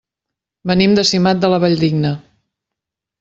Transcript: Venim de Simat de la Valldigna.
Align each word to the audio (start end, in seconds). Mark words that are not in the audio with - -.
Venim 0.71 0.95
de 0.99 1.03
Simat 1.09 1.43
de 1.45 1.51
la 1.53 1.59
Valldigna. 1.65 2.13